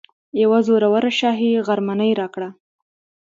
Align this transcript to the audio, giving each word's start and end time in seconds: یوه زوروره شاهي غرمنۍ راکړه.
یوه 0.41 0.59
زوروره 0.67 1.11
شاهي 1.19 1.51
غرمنۍ 1.67 2.11
راکړه. 2.21 2.49